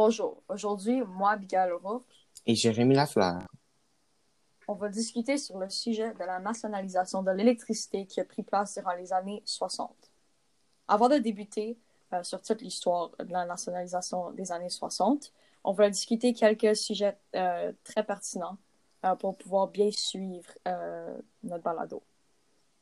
Bonjour, 0.00 0.44
aujourd'hui, 0.48 1.02
moi, 1.02 1.32
Abigail 1.32 1.72
Rourke, 1.72 2.06
et 2.46 2.54
Jérémy 2.54 2.94
Lafleur. 2.94 3.40
on 4.68 4.74
va 4.74 4.90
discuter 4.90 5.38
sur 5.38 5.58
le 5.58 5.68
sujet 5.68 6.14
de 6.14 6.20
la 6.20 6.38
nationalisation 6.38 7.24
de 7.24 7.32
l'électricité 7.32 8.06
qui 8.06 8.20
a 8.20 8.24
pris 8.24 8.44
place 8.44 8.74
durant 8.74 8.92
les 8.92 9.12
années 9.12 9.42
60. 9.44 9.90
Avant 10.86 11.08
de 11.08 11.18
débuter 11.18 11.76
euh, 12.12 12.22
sur 12.22 12.40
toute 12.40 12.62
l'histoire 12.62 13.10
de 13.18 13.32
la 13.32 13.44
nationalisation 13.44 14.30
des 14.30 14.52
années 14.52 14.70
60, 14.70 15.32
on 15.64 15.72
va 15.72 15.90
discuter 15.90 16.32
quelques 16.32 16.76
sujets 16.76 17.18
euh, 17.34 17.72
très 17.82 18.04
pertinents 18.06 18.56
euh, 19.04 19.16
pour 19.16 19.36
pouvoir 19.36 19.66
bien 19.66 19.90
suivre 19.90 20.48
notre 21.42 21.64
balado. 21.64 22.04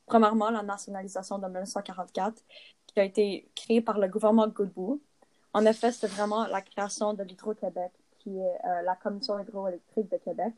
Premièrement, 0.04 0.50
la 0.50 0.62
nationalisation 0.62 1.38
de 1.38 1.46
1944, 1.46 2.44
qui 2.86 3.00
a 3.00 3.04
été 3.04 3.50
créée 3.54 3.80
par 3.80 3.98
le 3.98 4.06
gouvernement 4.06 4.46
de 4.46 4.52
Godbout. 4.52 5.00
En 5.56 5.64
effet, 5.64 5.90
c'est 5.90 6.06
vraiment 6.06 6.46
la 6.48 6.60
création 6.60 7.14
de 7.14 7.22
l'Hydro-Québec, 7.22 7.90
qui 8.18 8.28
est 8.28 8.58
euh, 8.66 8.82
la 8.82 8.94
Commission 8.94 9.40
hydroélectrique 9.40 10.10
de 10.10 10.18
Québec, 10.18 10.52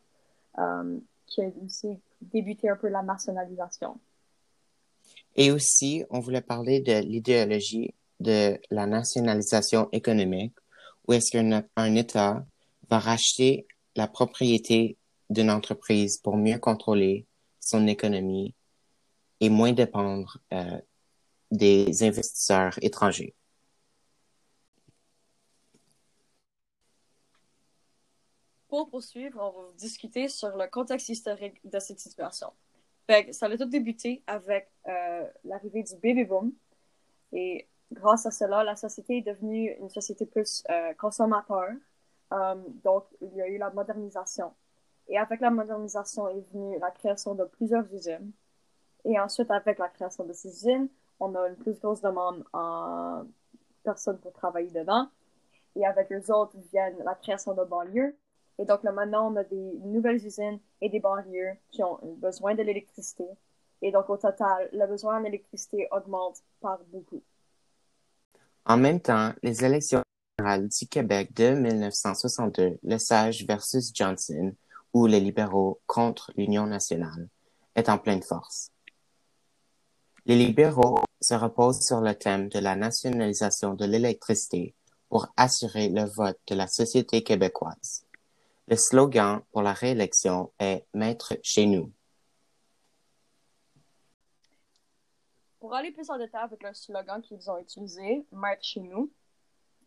euh, 0.58 0.98
qui 1.24 1.40
a 1.40 1.46
aussi 1.64 2.00
débuté 2.20 2.68
un 2.68 2.74
peu 2.74 2.88
la 2.88 3.02
nationalisation. 3.02 3.96
Et 5.36 5.52
aussi, 5.52 6.04
on 6.10 6.18
voulait 6.18 6.40
parler 6.40 6.80
de 6.80 6.98
l'idéologie 6.98 7.94
de 8.18 8.58
la 8.72 8.86
nationalisation 8.86 9.88
économique, 9.92 10.56
où 11.06 11.12
est-ce 11.12 11.30
qu'un 11.30 11.62
un 11.76 11.94
État 11.94 12.44
va 12.90 12.98
racheter 12.98 13.68
la 13.94 14.08
propriété 14.08 14.96
d'une 15.30 15.52
entreprise 15.52 16.18
pour 16.18 16.36
mieux 16.36 16.58
contrôler 16.58 17.24
son 17.60 17.86
économie 17.86 18.52
et 19.38 19.48
moins 19.48 19.70
dépendre 19.70 20.38
euh, 20.52 20.80
des 21.52 22.02
investisseurs 22.02 22.76
étrangers. 22.82 23.36
Pour 28.68 28.90
poursuivre, 28.90 29.40
on 29.40 29.62
va 29.62 29.68
discuter 29.76 30.28
sur 30.28 30.54
le 30.56 30.66
contexte 30.68 31.08
historique 31.08 31.58
de 31.64 31.78
cette 31.78 32.00
situation. 32.00 32.52
Fait 33.06 33.32
ça 33.32 33.46
a 33.46 33.56
tout 33.56 33.64
débuté 33.64 34.22
avec 34.26 34.70
euh, 34.86 35.26
l'arrivée 35.44 35.82
du 35.82 35.94
baby 35.96 36.24
boom. 36.24 36.52
Et 37.32 37.66
grâce 37.90 38.26
à 38.26 38.30
cela, 38.30 38.62
la 38.64 38.76
société 38.76 39.18
est 39.18 39.22
devenue 39.22 39.74
une 39.80 39.88
société 39.88 40.26
plus 40.26 40.62
euh, 40.70 40.92
consommateur. 40.94 41.70
Um, 42.30 42.62
donc, 42.84 43.04
il 43.22 43.34
y 43.34 43.40
a 43.40 43.48
eu 43.48 43.56
la 43.56 43.70
modernisation. 43.70 44.52
Et 45.08 45.16
avec 45.16 45.40
la 45.40 45.50
modernisation 45.50 46.28
est 46.28 46.44
venue 46.52 46.78
la 46.78 46.90
création 46.90 47.34
de 47.34 47.44
plusieurs 47.44 47.90
usines. 47.94 48.32
Et 49.06 49.18
ensuite, 49.18 49.50
avec 49.50 49.78
la 49.78 49.88
création 49.88 50.24
de 50.24 50.34
ces 50.34 50.48
usines, 50.48 50.88
on 51.20 51.34
a 51.34 51.48
une 51.48 51.56
plus 51.56 51.80
grosse 51.80 52.02
demande 52.02 52.44
en 52.52 53.24
personnes 53.82 54.18
pour 54.18 54.34
travailler 54.34 54.70
dedans. 54.70 55.08
Et 55.74 55.86
avec 55.86 56.12
eux 56.12 56.30
autres 56.30 56.56
viennent 56.70 56.98
la 57.04 57.14
création 57.14 57.54
de 57.54 57.64
banlieues. 57.64 58.14
Et 58.58 58.64
donc 58.64 58.82
là, 58.82 58.92
maintenant, 58.92 59.32
on 59.32 59.36
a 59.36 59.44
des 59.44 59.78
nouvelles 59.84 60.24
usines 60.24 60.58
et 60.80 60.88
des 60.88 61.00
banlieues 61.00 61.54
qui 61.70 61.82
ont 61.82 61.98
besoin 62.18 62.54
de 62.54 62.62
l'électricité. 62.62 63.24
Et 63.82 63.92
donc, 63.92 64.10
au 64.10 64.16
total, 64.16 64.68
le 64.72 64.86
besoin 64.86 65.20
en 65.20 65.24
électricité 65.24 65.86
augmente 65.92 66.38
par 66.60 66.80
beaucoup. 66.88 67.22
En 68.64 68.76
même 68.76 69.00
temps, 69.00 69.32
les 69.42 69.64
élections 69.64 70.02
générales 70.38 70.68
du 70.68 70.86
Québec 70.88 71.32
de 71.34 71.50
1962, 71.50 72.78
le 72.82 72.98
Sage 72.98 73.46
versus 73.46 73.92
Johnson, 73.94 74.52
ou 74.92 75.06
les 75.06 75.20
libéraux 75.20 75.80
contre 75.86 76.32
l'Union 76.36 76.66
nationale, 76.66 77.28
est 77.76 77.88
en 77.88 77.98
pleine 77.98 78.22
force. 78.22 78.72
Les 80.26 80.36
libéraux 80.36 81.00
se 81.20 81.34
reposent 81.34 81.80
sur 81.80 82.00
le 82.00 82.14
thème 82.14 82.48
de 82.48 82.58
la 82.58 82.76
nationalisation 82.76 83.74
de 83.74 83.84
l'électricité 83.84 84.74
pour 85.08 85.28
assurer 85.36 85.88
le 85.88 86.04
vote 86.04 86.38
de 86.48 86.54
la 86.54 86.66
société 86.66 87.22
québécoise. 87.22 88.07
Le 88.70 88.76
slogan 88.76 89.40
pour 89.50 89.62
la 89.62 89.72
réélection 89.72 90.52
est 90.58 90.84
Maître 90.92 91.38
chez 91.42 91.64
nous. 91.64 91.90
Pour 95.58 95.74
aller 95.74 95.90
plus 95.90 96.10
en 96.10 96.18
détail 96.18 96.42
avec 96.42 96.62
le 96.62 96.74
slogan 96.74 97.22
qu'ils 97.22 97.50
ont 97.50 97.56
utilisé, 97.56 98.26
Maître 98.30 98.62
chez 98.62 98.80
nous, 98.80 99.10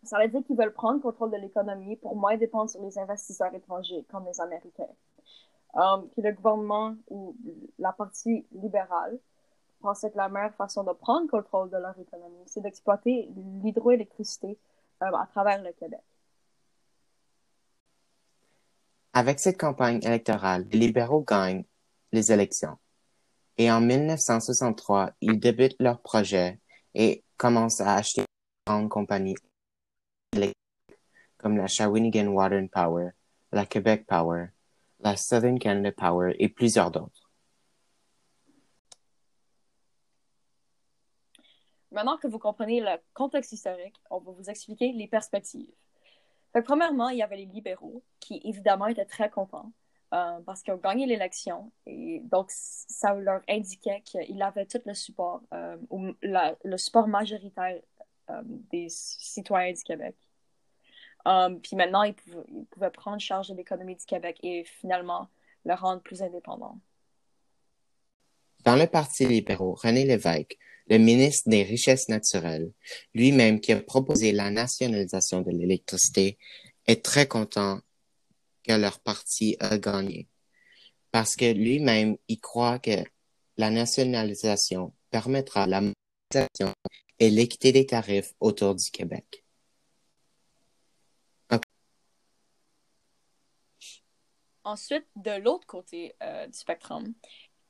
ça 0.02 0.18
veut 0.18 0.30
dire 0.30 0.44
qu'ils 0.44 0.58
veulent 0.58 0.74
prendre 0.74 0.96
le 0.96 1.02
contrôle 1.04 1.30
de 1.30 1.38
l'économie 1.38 1.96
pour 1.98 2.16
moins 2.16 2.38
dépendre 2.38 2.72
sur 2.72 2.82
les 2.82 2.98
investisseurs 2.98 3.54
étrangers, 3.54 4.04
comme 4.10 4.26
les 4.26 4.42
Américains. 4.42 4.90
Um, 5.76 6.10
puis 6.10 6.24
le 6.24 6.32
gouvernement 6.32 6.96
ou 7.08 7.36
la 7.78 7.94
partie 7.94 8.48
libérale 8.52 9.20
pensait 9.80 10.10
que 10.10 10.18
la 10.18 10.28
meilleure 10.28 10.56
façon 10.56 10.84
de 10.84 10.92
prendre 10.94 11.30
contrôle 11.30 11.70
de 11.70 11.78
leur 11.78 11.98
économie, 12.00 12.44
c'est 12.48 12.62
d'exploiter 12.62 13.30
l'hydroélectricité 13.62 14.58
um, 15.02 15.14
à 15.14 15.28
travers 15.28 15.62
le 15.62 15.72
Québec. 15.74 16.02
Avec 19.14 19.40
cette 19.40 19.60
campagne 19.60 20.00
électorale, 20.04 20.66
les 20.72 20.80
libéraux 20.80 21.24
gagnent 21.28 21.66
les 22.14 22.32
élections. 22.32 22.78
Et 23.58 23.70
en 23.70 23.82
1963, 23.82 25.12
ils 25.20 25.40
débutent 25.40 25.76
leur 25.80 26.02
projet 26.02 26.60
et 26.94 27.24
commencent 27.36 27.82
à 27.82 27.96
acheter 27.96 28.24
grandes 28.66 28.90
compagnies 28.90 29.36
électriques 30.34 30.56
comme 31.38 31.58
la 31.58 31.68
Shawinigan 31.68 32.28
Water 32.28 32.60
and 32.60 32.68
Power, 32.68 33.10
la 33.52 33.66
Quebec 33.66 34.06
Power, 34.08 34.48
la 35.00 35.18
Southern 35.18 35.60
Canada 35.60 35.92
Power 35.92 36.36
et 36.40 36.48
plusieurs 36.48 36.92
d'autres. 36.92 37.30
Maintenant 41.92 42.18
que 42.18 42.28
vous 42.28 42.40
comprenez 42.40 42.80
le 42.80 42.98
contexte 43.14 43.52
historique, 43.52 44.00
on 44.10 44.20
va 44.20 44.32
vous 44.32 44.50
expliquer 44.50 44.94
les 44.94 45.08
perspectives. 45.08 45.74
Premièrement, 46.60 47.10
il 47.10 47.18
y 47.18 47.24
avait 47.24 47.38
les 47.38 47.46
libéraux 47.46 48.04
qui, 48.20 48.42
évidemment, 48.44 48.88
étaient 48.88 49.06
très 49.06 49.30
contents 49.30 49.72
euh, 50.14 50.40
parce 50.46 50.62
qu'ils 50.62 50.74
ont 50.74 50.78
gagné 50.78 51.06
l'élection. 51.06 51.72
Et 51.86 52.20
donc, 52.24 52.48
ça 52.52 53.14
leur 53.14 53.42
indiquait 53.48 54.02
qu'ils 54.02 54.42
avaient 54.42 54.66
tout 54.66 54.82
le 54.86 54.94
support, 54.94 55.42
euh, 55.54 55.78
ou 55.90 56.14
la, 56.22 56.58
le 56.66 56.78
support 56.78 57.08
majoritaire 57.08 57.80
euh, 58.30 58.42
des 58.44 58.88
citoyens 58.90 59.72
du 59.72 59.84
Québec. 59.84 60.16
Puis 61.64 61.76
maintenant, 61.76 62.04
ils 62.04 62.16
pouvaient, 62.16 62.46
ils 62.48 62.66
pouvaient 62.66 62.90
prendre 62.90 63.22
charge 63.22 63.50
de 63.50 63.56
l'économie 63.56 63.96
du 63.96 64.06
Québec 64.06 64.40
et 64.42 64.64
finalement 64.64 65.30
le 65.66 65.76
rendre 65.76 66.02
plus 66.02 66.24
indépendant. 66.24 66.80
Dans 68.66 68.76
le 68.76 68.88
Parti 68.88 69.26
libéraux, 69.26 69.76
René 69.76 70.04
Lévesque, 70.04 70.58
le 70.88 70.98
ministre 70.98 71.50
des 71.50 71.64
Richesses 71.64 72.10
naturelles, 72.10 72.72
lui-même 73.14 73.60
qui 73.60 73.72
a 73.72 73.82
proposé 73.82 74.32
la 74.32 74.50
nationalisation 74.52 75.42
de 75.42 75.52
l'électricité, 75.52 76.38
est 76.88 77.04
très 77.04 77.28
content 77.28 77.80
que 78.64 78.74
leur 78.74 79.00
parti 79.00 79.58
a 79.60 79.78
gagné. 79.78 80.28
Parce 81.12 81.36
que 81.36 81.52
lui-même, 81.52 82.18
il 82.28 82.40
croit 82.40 82.80
que 82.80 83.04
la 83.58 83.70
nationalisation 83.70 84.94
permettra 85.10 85.68
la 85.68 85.82
modernisation 85.82 86.74
et 87.20 87.30
l'équité 87.30 87.72
des 87.72 87.86
tarifs 87.86 88.34
autour 88.40 88.76
du 88.76 88.90
Québec. 88.92 89.44
Ensuite, 94.64 95.06
de 95.16 95.32
l'autre 95.42 95.66
côté 95.66 96.14
euh, 96.22 96.46
du 96.46 96.54
spectre, 96.54 96.94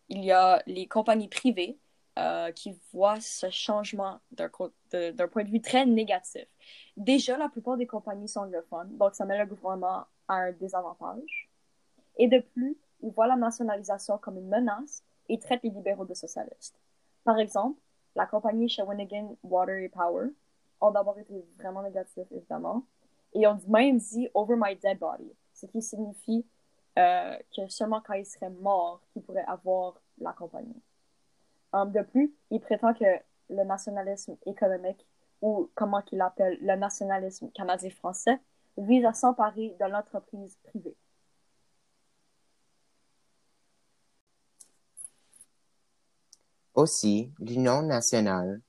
il 0.10 0.26
y 0.26 0.32
a 0.32 0.62
les 0.68 0.88
compagnies 0.88 1.30
privées 1.30 1.78
euh, 2.20 2.52
qui 2.52 2.78
voient 2.92 3.22
ce 3.22 3.50
changement 3.50 4.20
d'un 4.32 4.50
point 4.50 5.44
de 5.44 5.50
vue 5.50 5.62
très 5.62 5.86
négatif. 5.86 6.46
Déjà, 6.98 7.38
la 7.38 7.48
plupart 7.48 7.78
des 7.78 7.88
compagnies 7.88 8.28
sont 8.28 8.42
anglophones, 8.42 8.98
donc 8.98 9.16
ça 9.16 9.26
met 9.26 9.38
le 9.38 9.46
gouvernement 9.46 10.06
à 10.28 10.36
un 10.36 10.52
désavantage. 10.52 11.50
Et 12.18 12.28
de 12.28 12.40
plus, 12.40 12.78
ils 13.02 13.12
voient 13.12 13.28
la 13.28 13.38
nationalisation 13.38 14.18
comme 14.18 14.38
une 14.38 14.50
menace 14.50 15.04
et 15.30 15.40
traitent 15.40 15.64
les 15.64 15.70
libéraux 15.70 16.06
de 16.06 16.14
socialistes. 16.14 16.78
Par 17.24 17.38
exemple, 17.40 17.80
la 18.16 18.26
compagnie 18.26 18.68
Shawinigan 18.68 19.38
Water 19.44 19.86
and 19.86 19.90
Power 19.94 20.28
ont 20.82 20.92
d'abord 20.92 21.18
été 21.18 21.46
vraiment 21.58 21.82
négatifs, 21.82 22.28
évidemment, 22.32 22.84
et 23.34 23.48
ont 23.48 23.60
même 23.68 23.98
dit 23.98 24.30
«over 24.34 24.56
my 24.58 24.76
dead 24.76 25.00
body», 25.00 25.32
ce 25.54 25.66
qui 25.66 25.82
signifie 25.82 26.46
euh, 27.00 27.38
que 27.56 27.70
seulement 27.70 28.02
quand 28.02 28.16
il 28.16 28.26
serait 28.26 28.50
mort 28.50 29.02
qu'il 29.14 29.22
pourrait 29.22 29.46
avoir 29.48 30.02
la 30.20 30.34
compagnie. 30.34 30.82
De 31.74 32.02
plus, 32.04 32.34
il 32.50 32.60
prétend 32.60 32.94
que 32.94 33.06
le 33.50 33.64
nationalisme 33.64 34.36
économique, 34.46 35.06
ou 35.42 35.70
comment 35.74 36.02
qu'il 36.02 36.22
appelle 36.22 36.58
le 36.62 36.76
nationalisme 36.76 37.50
canadien-français, 37.52 38.40
vise 38.78 39.06
à 39.06 39.14
s'emparer 39.14 39.76
de 39.80 39.86
l'entreprise 39.86 40.58
privée. 40.64 40.96
Aussi, 46.74 47.32
l'Union 47.40 47.82
nationale, 47.82 48.62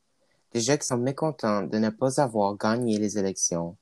déjà 0.53 0.77
qui 0.77 0.87
sont 0.87 0.97
mécontents 0.97 1.63
de 1.63 1.79
ne 1.79 1.91
pas 1.91 2.21
avoir 2.21 2.57
gagné 2.57 2.99
les 2.99 3.19
élections, 3.19 3.77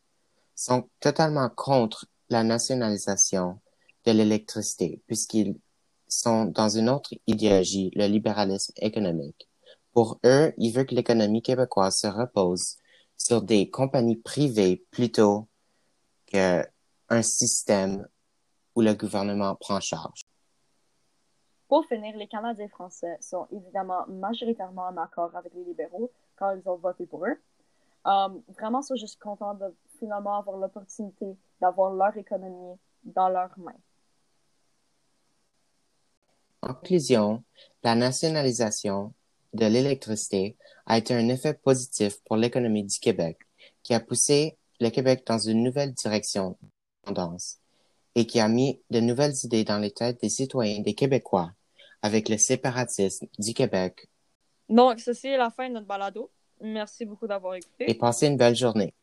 sont 0.54 0.88
totalement 1.00 1.48
contre 1.48 2.06
la 2.28 2.42
nationalisation 2.42 3.60
de 4.04 4.12
l'électricité, 4.12 5.02
puisqu'ils 5.06 5.58
sont 6.10 6.46
dans 6.46 6.68
une 6.68 6.90
autre 6.90 7.14
idéologie, 7.26 7.90
le 7.94 8.06
libéralisme 8.06 8.72
économique. 8.76 9.48
Pour 9.92 10.20
eux, 10.24 10.52
ils 10.58 10.72
veulent 10.72 10.86
que 10.86 10.94
l'économie 10.94 11.42
québécoise 11.42 11.98
se 11.98 12.06
repose 12.06 12.76
sur 13.16 13.42
des 13.42 13.70
compagnies 13.70 14.16
privées 14.16 14.84
plutôt 14.90 15.48
un 16.32 17.22
système 17.22 18.06
où 18.74 18.82
le 18.82 18.94
gouvernement 18.94 19.56
prend 19.56 19.80
charge. 19.80 20.22
Pour 21.68 21.84
finir, 21.86 22.16
les 22.16 22.26
Canadiens 22.26 22.68
français 22.68 23.16
sont 23.20 23.46
évidemment 23.52 24.04
majoritairement 24.08 24.86
en 24.86 24.96
accord 24.96 25.34
avec 25.36 25.54
les 25.54 25.64
libéraux 25.64 26.10
quand 26.36 26.50
ils 26.52 26.68
ont 26.68 26.76
voté 26.76 27.06
pour 27.06 27.26
eux. 27.26 27.36
Um, 28.04 28.42
vraiment, 28.48 28.82
sont 28.82 28.96
juste 28.96 29.20
contents 29.20 29.54
de 29.54 29.74
finalement 29.98 30.38
avoir 30.38 30.56
l'opportunité 30.56 31.36
d'avoir 31.60 31.92
leur 31.92 32.16
économie 32.16 32.78
dans 33.04 33.28
leurs 33.28 33.56
mains. 33.58 33.72
En 36.62 36.74
conclusion, 36.74 37.42
la 37.82 37.94
nationalisation 37.94 39.14
de 39.54 39.66
l'électricité 39.66 40.56
a 40.86 40.98
été 40.98 41.14
un 41.14 41.28
effet 41.28 41.54
positif 41.54 42.20
pour 42.24 42.36
l'économie 42.36 42.84
du 42.84 42.98
Québec, 42.98 43.38
qui 43.82 43.94
a 43.94 44.00
poussé 44.00 44.56
le 44.80 44.90
Québec 44.90 45.24
dans 45.26 45.38
une 45.38 45.62
nouvelle 45.62 45.92
direction 45.92 46.56
d'indépendance 47.04 47.58
et 48.14 48.26
qui 48.26 48.40
a 48.40 48.48
mis 48.48 48.80
de 48.90 49.00
nouvelles 49.00 49.34
idées 49.44 49.64
dans 49.64 49.78
les 49.78 49.90
têtes 49.92 50.20
des 50.20 50.28
citoyens 50.28 50.80
des 50.80 50.94
Québécois 50.94 51.52
avec 52.02 52.28
le 52.28 52.38
séparatisme 52.38 53.26
du 53.38 53.54
Québec. 53.54 54.08
Donc, 54.68 55.00
ceci 55.00 55.28
est 55.28 55.36
la 55.36 55.50
fin 55.50 55.68
de 55.68 55.74
notre 55.74 55.86
balado. 55.86 56.30
Merci 56.60 57.04
beaucoup 57.04 57.26
d'avoir 57.26 57.54
écouté. 57.54 57.90
Et 57.90 57.94
passez 57.94 58.26
une 58.26 58.36
belle 58.36 58.56
journée. 58.56 58.94